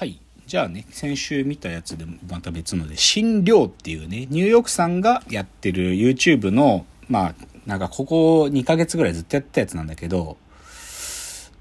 [0.00, 0.18] はい。
[0.46, 7.34] じゃあね、先週見たやつでまた別ので、新寮っていうね、ニューヨークさんがやってる YouTube の、まあ、
[7.66, 10.38] なんかここ2ヶ月ぐらいずっとやってたやつなんだけど、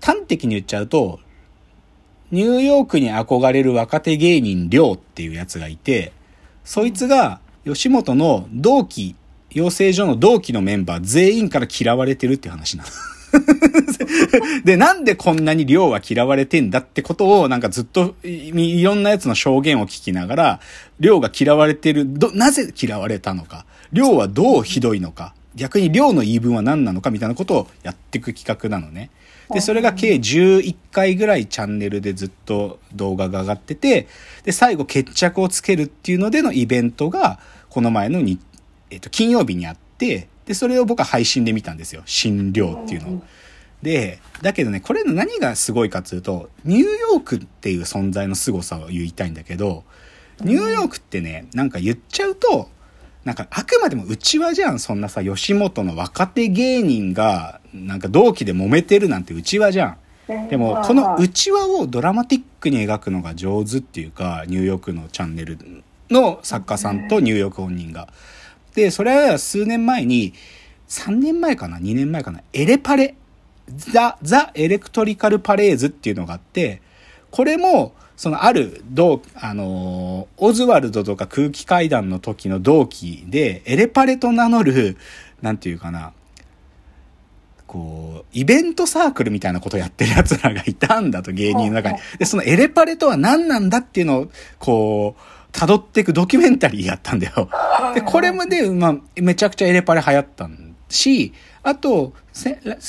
[0.02, 1.20] 端的に言っちゃうと、
[2.32, 6.14] ニューヨークに憧れる若手芸人寮っていうやつがいて、
[6.64, 9.18] そいつが吉本の同期、
[9.52, 12.90] 養成所の同期のメンバー全員から嫌われてるっていう話なの。
[14.64, 20.60] で、なんでこんなに量は嫌われてんだってことを、なんかずっといろんなやつの証言を聞きながら、
[21.00, 29.10] 量が嫌われてる、ど、なぜ嫌われたのか、量はどうひどいのか、逆に量の言い分は何なのかみたいなことをやっていく企画なのね。
[29.52, 34.08] で、それが計11回ぐらいチャンネルでずっと動画が上がってて、
[34.44, 38.40] で、最後決着をつけるっていうのでのイベントが、この前のに、
[38.92, 42.02] えっと、金曜日にあって、で、それを僕は配信で見たんですよ。
[42.08, 43.24] 新寮っていうのを。
[43.84, 49.84] で、だけどね、これの何がすごいかっていうと、ニューヨークっていう存在の凄さを言いたいんだけど、
[50.42, 52.68] ニューヨークってね、なんか言っちゃうと、
[53.26, 60.48] なんかあくまでも内輪じゃん、そんなさ、吉本の若手芸人が、なんか同期で揉めてるなんて内輪じゃん。
[60.50, 65.60] でも、この内輪をドラマティックに描くのが上手っていうか、ニューヨークのチャンネル
[66.10, 68.12] の作家さんとニューヨーク本人が。
[68.80, 70.34] で、それは数年前に、
[70.88, 73.16] 3年前かな ?2 年前かなエレパレ。
[73.76, 76.82] ザ・ザ・エレクトリカル・パレーズっていうのがあって、
[77.30, 84.98] これも、そのある同、あのオズワルドとか空気階段の時の同期で、エレパレと名乗る、
[85.42, 86.14] なんていうかな、
[87.68, 92.00] こう、イベントサークルみたいなことをやってる奴らがいたんだと、芸人の中に。
[92.18, 97.50] で、そのエレパレとは何なんだっていうのを、こう、辿っていくドキュメンタリーやったんだよ。
[97.96, 100.50] で、これもで、まあ、めちゃくちゃエレパレ流行った
[100.90, 101.34] し、
[101.64, 102.14] あと、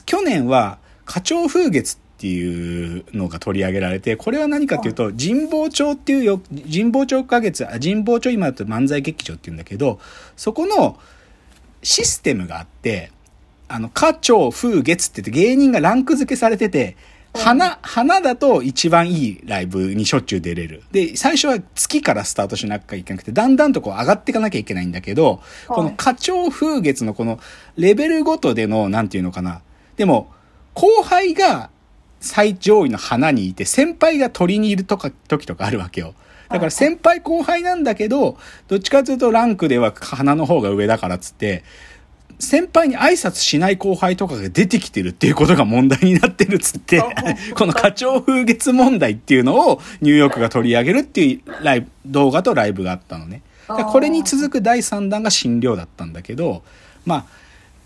[0.06, 9.98] 去年は、花鳥風月っていうのが取り上げられて、これは何かっていうと、神保町っていうよ、神保町花月、神保町今だと漫才劇場って言うんだけど、
[10.36, 10.98] そこの
[11.83, 13.10] システムがあって、
[13.69, 16.97] あの、花鳥風月って言って芸人がランク付けされてて、
[17.34, 20.82] 花、花だと一番いいライブにしょっちゅう出れる。
[20.91, 27.38] で、最初は月からスタートしなきゃいけなくて、だんだんとこう上がっていかなきゃいけないんだけど、この花鳥風月のこの
[27.76, 29.62] レベルごとでの、なんていうのかな。
[29.96, 30.32] でも、
[30.74, 31.70] 後輩が
[32.20, 36.14] 最上位の花にいて、先輩が鳥にいるとか、時とかあるわけよ。
[36.48, 38.36] だから先輩後輩なんだけど、
[38.66, 41.62] どっちかというとランクでは花の方が上だからっつって、
[42.40, 47.00] 先輩に挨拶しない後輩とかが出てきてるっていうことが問題になってるっつって、
[47.54, 53.42] この花鳥風月問題っていうのをニューヨークが取り上げるっていうライブ、動画とライブがあったのね。
[53.68, 56.62] これに続く第3弾が診療だったんだけど、
[57.04, 57.24] まあ、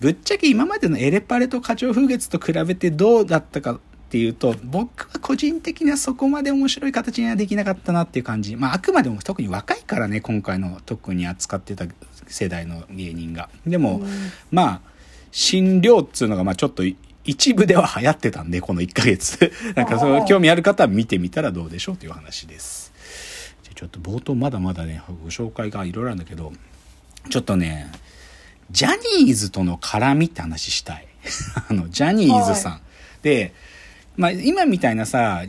[0.01, 8.55] ぶっちゃけ今までのエレパレと花鳥風月と比べてどうだったかっていうと、僕は個人的にはそこまで面白い形にはできなかったなっていう感じ。
[8.55, 11.87] まあ、あくまでも特に若いからね、今回の特に扱ってた
[12.27, 13.49] 世代の芸人が。
[13.67, 14.09] でも、うん、
[14.53, 14.81] まあ、
[15.33, 16.85] 診療っつうのが、まあちょっと
[17.25, 19.53] 一部では流行ってたんで、この1ヶ月。
[19.75, 22.93] なんか、その興味ある方は見てみたらどうでしょうという話です。
[23.65, 26.53] じゃちょっと冒頭まだまだね、ご紹介がいろいろあるんだけど、
[27.31, 27.91] ちょっとね、
[28.71, 31.07] ジャニーズとの絡みって話したい。
[31.69, 32.81] あの、ジャニーズさん。
[33.23, 33.55] で、
[34.17, 35.43] まあ、今みたいなさ、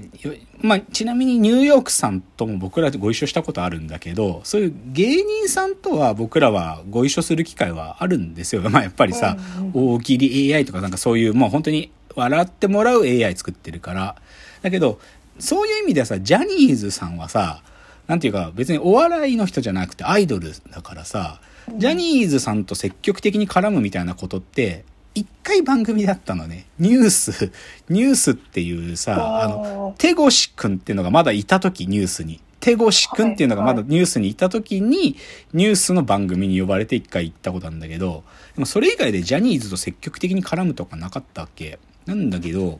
[0.61, 8.61] まあ、ちなみにニューヨークさんとも僕らご一緒したことあるんだけど、そういう芸人さんとは僕らはご一緒する機会はあるんですよ。
[8.69, 9.37] まあ、やっぱりさ、
[9.73, 14.15] 大喜利 AI とかなんかそういう、もう本当に笑ってもらう AI 作ってるから。
[14.63, 14.99] だけど、
[15.37, 17.61] そういう意味ではさ、ジャニーズさんはさ、
[18.07, 21.39] なんていうか別にお笑いの人じゃなくてアイドルだからさ、
[21.77, 26.67] ジャニーズさんと積極的に絡むみたいなことって、一回番組だったのね。
[26.77, 27.51] ニュース、
[27.89, 32.41] ニュースっていうさ、あの、手越くんっていうのがまだいた時ニュースに。
[32.59, 35.15] 手越くんっていうのがまだニュースにいた時に、
[35.53, 38.23] ニュースの番組に呼ばれて一回行ったことあるんだけど、
[38.55, 41.79] でもそれ以外でジャニーズと積極的に絡むとかなかったわけ。
[42.05, 42.79] なんだけど、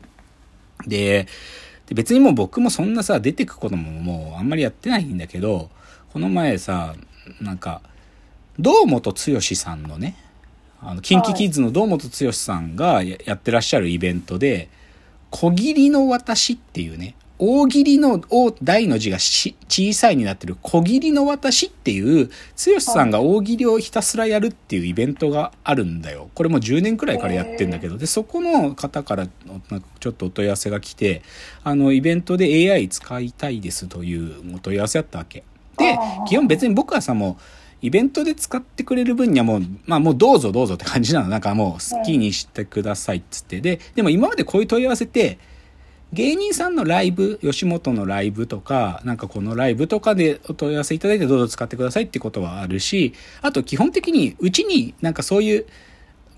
[0.86, 1.26] で、
[1.86, 5.70] で別にもう僕もそんなさ、出てくことももうあんまりやってないんだけど、
[6.12, 6.94] この前さ、
[7.40, 7.80] なんか、
[8.58, 10.16] 堂本剛さんのね、
[10.80, 14.68] あの、キンキキッズの堂本剛さんがやってらっしゃるイベントで、
[15.30, 18.22] 小切りの私っていうね、大喜利の
[18.62, 26.30] 大の字が小さいになってる小切りの私っていう、剛さんが大喜利をひたすらやるっていうイベントがあるんだよ。
[26.34, 29.28] これも10年くらいからやってんだけど、で、そこの方から
[29.70, 31.22] なんかちょっとお問い合わせが来て、
[31.62, 35.44] あの、イベントで AI 使いたいですというお問い合わせあったわけ。
[35.76, 37.42] で、基本別に僕はさ、もう、
[37.82, 41.28] イベントで使ってくれる分にはもう、まあもうどうぞどうぞって感じなの。
[41.28, 43.60] なんかもう好きにしてくださいっつって。
[43.60, 45.38] で、でも今までこういう問い合わせって、
[46.12, 53.12] 芸人さんのライブ、吉本のライブとか、なんかこのライブとかでお問い合わせいただいてどうぞ使ってくださいってことはあるし、
[53.42, 55.66] あと基本的にうちになんかそういう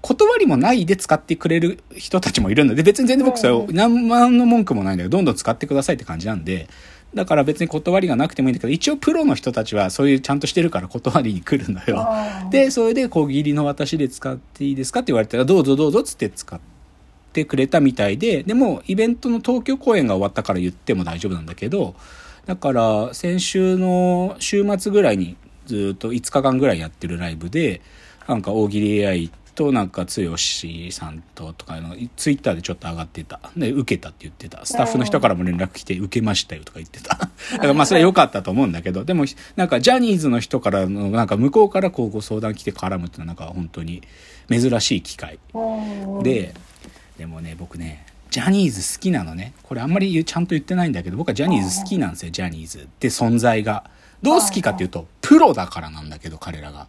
[0.01, 6.69] 断りもないで使ってくれる人たちもいるので、別に全然僕それ何万の文句もないんだけど、どんどん使ってくださいって感じなんで、
[7.15, 12.07] だから別に断りがなくてもいいんだけど、一応プロの人たちはそういうちゃんとしてるから断りに来るのよ。
[12.51, 16.79] で、それで小切りの私で使っていいですかって言われたら、どうぞどうぞっつって使って、
[17.33, 21.95] てくれたみたいで、でもイベントの東京公演が終わったから言っても大丈夫なんだけど、
[22.47, 27.81] だから先週の週末ぐらいにずっと5日間ぐらいやってるライブで、
[28.27, 33.41] なんか大喜利 AI となんか剛さんととかのツイッターでちょっと上がってた。
[33.57, 34.65] で、受けたって言ってた。
[34.65, 37.17] スタッフの人からも連絡来て受けましたよとか言ってた。
[37.53, 39.25] だからまあそれは良かったと思うんだけど、でも
[39.57, 44.03] なんかジャニーズの人からのなんか向こうからこうご相談来て絡むっていうのはなんか本当に
[44.49, 45.41] 珍しい機会
[46.23, 46.55] で、
[47.19, 53.91] でもね僕ねジャニーズ好きなのねこれあんまりちゃんと言ってないんだけど僕はジャニーズ好きなんですよジャニーズって存在が
[54.23, 56.87] どう好きかっていうとプロだからなんだけど彼らが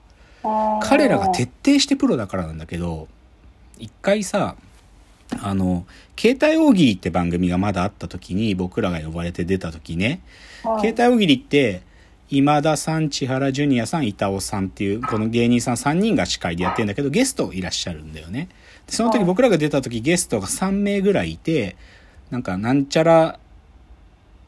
[0.82, 3.08] 彼らが徹底してプロだからなんだけど
[3.78, 4.56] 一回さ
[5.42, 5.86] あの
[6.18, 10.22] 携帯大喜利って番組がまだあった時に僕らが呼ばれて出た時ね
[10.82, 11.84] 携帯大喜利って
[12.32, 18.50] 今田さん、千原ジュニアさん、板尾さんっていう、この芸人さん3人が司会でやってるんだけど、ゲストいらっしゃるんだよね。
[18.88, 21.76] その時僕らが出た時ゲストが3名ぐらいいて、
[22.30, 23.40] なんかなんちゃら、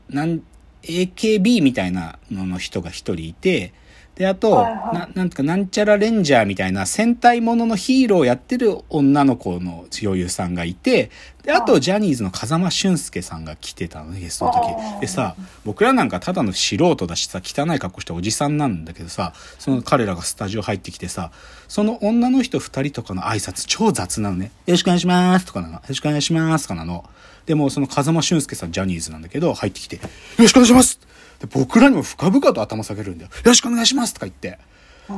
[0.10, 0.44] なん、
[0.84, 3.74] AKB みたいなのの人が1人いて、
[4.16, 11.10] で、あと、はいはい、な、なんとか、なんちゃらレンジャーみたいな戦隊もののヒーローをやってる女の子の女優さんがいて、
[11.44, 15.02] で、あと、ジャニーズの風間俊介さんが来てたのね、ゲストの時。
[15.02, 15.36] でさ、
[15.66, 21.32] 僕らなんかただの素人だしさ、汚い格好したおじさんなんだけどさ、その彼らがスタジオ入ってきてさ、
[21.68, 24.52] その女の人二人とかの挨拶超雑なのね。
[24.68, 25.74] よろしくお願いしますとかなの。
[25.76, 27.06] よろしくお願いしますとかなの。
[27.46, 30.02] でも、その風間俊介さん、ジャニーズなんだけど、入ってきて、よ
[30.38, 31.00] ろしくお願いします
[31.42, 33.32] で僕らにも深々と頭下げるんだよ。
[33.32, 34.60] よろしくお願いしますとか言って。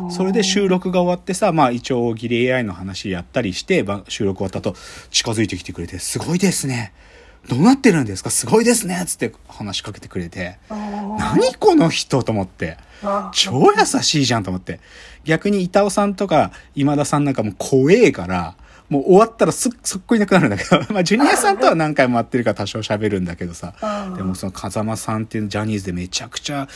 [0.09, 4.75] それで収録が終わってさ、まあ一応大喜利 AI の話やったりして、収録終わった後
[5.11, 6.93] 近づいてきてくれて、すごいですね。
[7.47, 8.29] どうなってるんですか？
[8.29, 12.77] すごいですねつって話しかけてくれて、何この人と思って。
[13.33, 14.79] 超優しいじゃんと思って。
[15.25, 18.55] 逆に板尾さんとか今田さんなんかも怖えから、
[18.93, 23.73] もう終わったらすっ、そっこいなくなるんだけど、 まあ、ジュニアさんとは何回も会ってるから多少喋るんだけどさ、
[24.15, 26.67] でもその風間さんっていうジャニーズでめちゃくちゃ、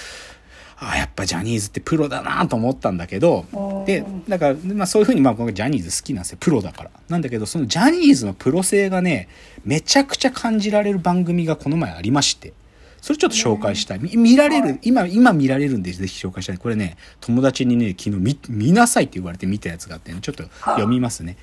[0.79, 3.45] ああ、やっぱジャニーズってプロだなと思ったんだけど、
[3.85, 6.37] で、だから、まあそういうふうに、まあ僕ジャニーズ好きなんですよ。
[6.39, 6.89] プロだから。
[7.07, 9.27] なんだけど、そのジャニーズのプロ性がね、
[9.63, 12.53] めちゃくちゃ感じられる番組がこの前ありまして。
[13.01, 13.99] それちょっと紹介したい。
[13.99, 16.57] 見られる、今、今見られるんでぜひ紹介したい。
[16.57, 21.37] これね、友達にね、昨日見、見なさいって言われて見たやつがあってね、ちょっと読みますね。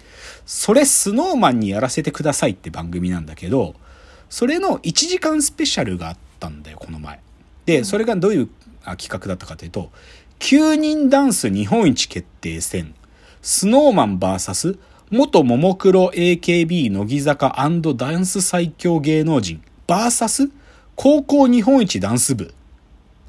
[0.46, 3.74] それスノーマンにやらせてくださいって番組なんだけど、
[4.28, 7.20] それの1時間スペシャルがあったんだよ、この前。
[7.66, 8.48] で、それがどういう
[8.96, 9.90] 企画だったかというと、
[10.40, 12.94] 9人ダンス日本一決定戦、
[13.40, 14.78] スノーマン VS
[15.10, 17.54] 元ももクロ AKB 乃木坂
[17.96, 20.50] ダンス最強芸能人 VS
[20.96, 22.54] 高校日本一ダンス部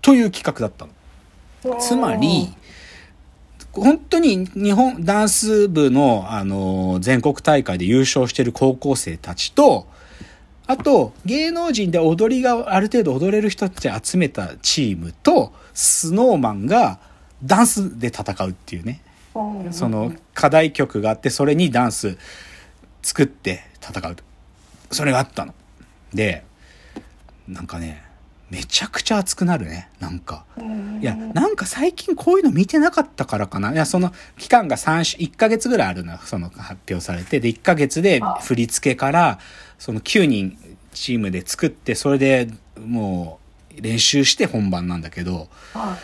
[0.02, 1.80] という企画だったの。
[1.80, 2.54] つまり、
[3.72, 9.88] 本当に日本ダンス部の、あの、全国大会で優勝してる高校生たちと、
[10.68, 17.00] あと、芸能人で踊りがある程度踊れる人たち集めたチームと、スノーマンが
[17.44, 19.02] ダンスで戦うっていうね。
[19.72, 22.18] その課題曲があって、それにダンス
[23.02, 24.24] 作って戦うと。
[24.92, 25.54] それがあったの。
[26.14, 26.46] で、
[27.48, 28.04] なんかね、
[28.50, 29.90] めちゃくちゃ熱くなるね。
[30.00, 30.46] なんか。
[31.02, 33.72] いや、なんか最近こういうの見てなかったからかな。
[33.72, 36.18] いや、その期間が3週、1ヶ月ぐらいあるの。
[36.20, 37.40] その発表されて。
[37.40, 39.40] で、1ヶ月で振り付けから、
[39.80, 40.58] その9人
[40.94, 42.48] チームで作って、それで
[42.80, 43.45] もう
[43.82, 45.50] 練習して本番なんだけど、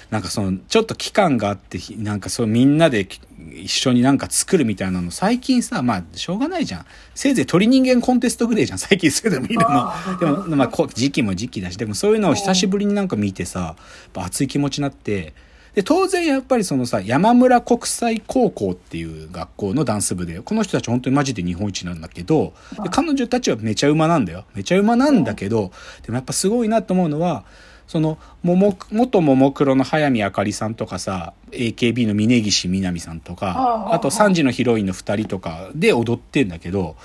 [0.09, 3.07] なんかその、ちょっと期間があって、なんかそうみんなで
[3.55, 6.85] 一緒になんか作るみたいなの最近さ、まあしょうがないじゃん。
[7.15, 8.79] せいぜい鳥人間コンテストぐらいじゃん。
[8.79, 9.91] 最近そういうの見るの。
[10.19, 13.75] でも、まあ時期も時期だし、でもそういうのを久しぶりになんか見てさ、
[14.13, 15.33] 熱い気持ちになって、
[15.75, 24.45] で、当然やっぱりそのさ、山村国際高校っていう学校のダンス部で、この人たち本当にマジで日本一なんだけど、で彼女たちはめちゃ馬なんだよ。
[24.53, 25.71] めちゃ馬なんだけど、
[26.03, 27.45] でもやっぱすごいなと思うのは、
[27.87, 36.95] その、もも、元ももクロの早見あかりさんとかさ、AKB の峯岸みなみさんとか、あと3時のヒロインの2人とかで踊ってんだけど、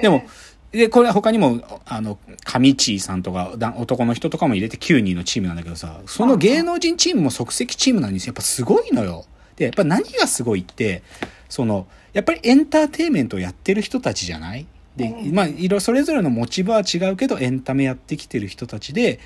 [0.00, 0.24] でも、
[0.72, 8.30] で、これ他にも、あの、上地さんとか、男の人とかも入れて9人のチームなんだけどさ、その芸能人チームも即席チームなんですよ。
[8.30, 9.26] やっぱすごいのよ。
[9.56, 11.02] で、やっぱ何がすごいって、
[11.50, 14.66] その、やっぱりエンターテイメントをやってる人たちじゃない？
[14.96, 19.20] で、まあ、いろ、それぞれの持ち場は違うけど、エンタメやってきてる人たちで、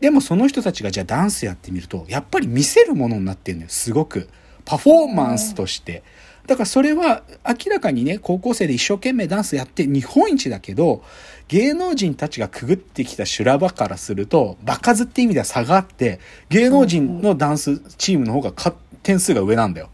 [0.00, 4.28] でもその人たちがじゃあダンスやってみると、やっぱり見せるものになってるのよ、すごく。
[4.66, 6.02] パフォーマンスとして。
[6.46, 11.02] だからそれは明らかにね、高校生で一生懸命ダンスやって日本一だけど、
[11.48, 16.20] 芸能人たちがくぐってきた修羅場からすると、場数って意味では差があって、
[16.50, 18.52] 芸能人のダンスチームの方が
[19.02, 19.88] 点数が上なんだよ。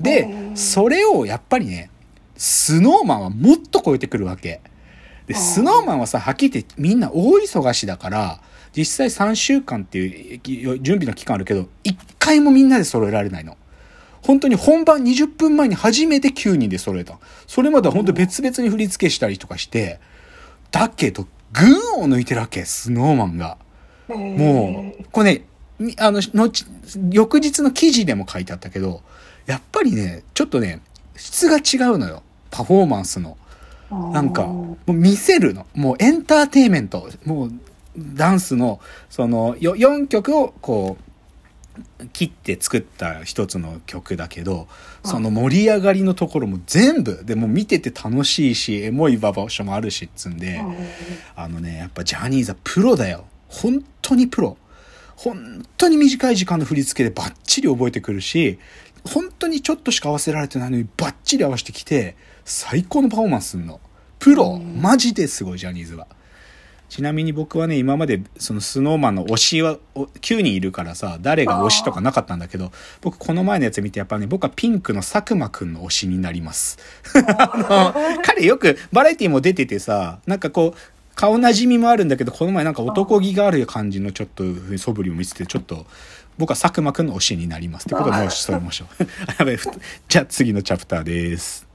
[0.00, 1.90] で、それをやっぱりね、
[2.36, 4.60] スノーマンはもっと超えてくるわけ。
[5.26, 8.40] で、スノーマンはさ、はっきり言ってみんな大忙しだから、
[8.76, 10.36] 実際3週間ってい
[10.66, 13.56] う準備の期間あるけど、1回もみんなで揃えられないの。
[14.26, 17.18] 本当に本番20分前に初めて9人で揃えた。
[17.46, 20.00] それまでは本当別々に振り付けしたりとかして、
[20.72, 23.56] だけど、群を抜いてるわけ、スノーマンが。
[24.08, 25.42] もう、これ
[25.78, 26.64] ね、あの、後、
[27.12, 29.02] 翌日の記事でも書いてあったけど、
[29.46, 30.80] やっぱりね、ちょっとね、
[31.16, 32.22] 質が違うのよ。
[32.50, 33.36] パフォーマンスの。
[33.90, 35.66] なんか、もう見せるの。
[35.74, 37.08] もうエンターテイメント。
[37.24, 37.52] もう、
[37.96, 41.05] ダンスの、その、4曲をこう、
[42.12, 44.68] 切って作った一つの曲だけど、
[45.04, 50.62] その盛り上がりのところも全部、でも見てて楽しいし、エモい場所もあるしっつんで、
[51.34, 53.24] あのね、やっぱジャニーズはプロだよ。
[53.48, 54.56] 本当にプロ。
[55.16, 58.58] 本当に短い時間の振り付けでバッチリ覚えてくるし、
[59.04, 63.80] 本当にちょっとしか合わせられてないのにバッチリ合わせてきて、最高のパフォーマンスすんの。
[64.18, 66.06] プロ、マジですごい、ジャニーズは。
[66.88, 76.78] ちなみに僕はね、今までそのスノーマンの推しは9人いるからさ、誰が推しとかなかったんだけど、僕この前のやつ見てやっぱね、僕はピンクの佐久間くんの推しになります。
[77.14, 80.78] あの、 彼よくバラエティも出ててさ、なんかこう、
[81.16, 84.44] 顔なじみもあるんだけど、この前なんか男気がある感じのちょっと
[84.76, 85.86] 素振りを見せて、ちょっと、
[86.38, 87.84] 僕は佐久間くんの推しになります。
[87.84, 89.04] ってことで、もうしとりましょう。
[90.08, 91.65] じゃあ次のチャプターです。